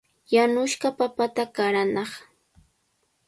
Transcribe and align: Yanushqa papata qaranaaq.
Yanushqa 0.33 0.89
papata 0.97 1.43
qaranaaq. 1.55 2.11